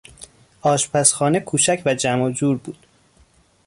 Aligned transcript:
آشپزخانه 0.61 1.39
کوچک 1.39 1.81
و 1.85 1.95
جمع 1.95 2.23
و 2.23 2.29
جور 2.31 2.57
بود. 2.57 2.85